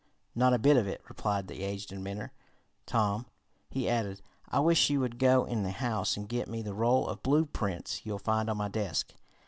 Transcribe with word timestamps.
"Not 0.33 0.51
a 0.51 0.57
bit 0.57 0.77
of 0.77 0.87
it," 0.87 0.99
replied 1.07 1.47
the 1.47 1.61
aged 1.61 1.91
inventor. 1.91 2.31
"Tom," 2.87 3.27
he 3.69 3.87
added, 3.87 4.19
"I 4.49 4.59
wish 4.59 4.89
you 4.89 4.99
would 4.99 5.19
go 5.19 5.45
in 5.45 5.61
the 5.61 5.69
house 5.69 6.17
and 6.17 6.27
get 6.27 6.47
me 6.47 6.63
the 6.63 6.73
roll 6.73 7.05
of 7.07 7.21
blueprints 7.21 8.03
you'll 8.03 8.17
find 8.17 8.49
on 8.49 8.57
my 8.57 8.67
desk." 8.67 9.13